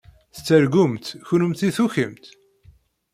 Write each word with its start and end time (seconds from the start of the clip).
Tettargumt, 0.35 1.05
kennemti 1.27 1.69
tukimt? 1.75 2.25